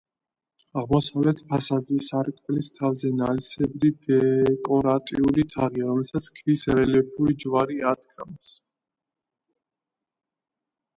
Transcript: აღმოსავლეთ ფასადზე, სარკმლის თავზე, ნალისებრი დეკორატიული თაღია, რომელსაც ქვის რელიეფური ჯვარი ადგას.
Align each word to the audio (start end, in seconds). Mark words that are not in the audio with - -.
აღმოსავლეთ 0.81 1.41
ფასადზე, 1.49 1.97
სარკმლის 2.05 2.69
თავზე, 2.79 3.11
ნალისებრი 3.19 3.93
დეკორატიული 4.07 5.47
თაღია, 5.55 5.87
რომელსაც 5.93 6.33
ქვის 6.41 6.67
რელიეფური 6.81 7.39
ჯვარი 7.45 7.81
ადგას. 7.95 8.53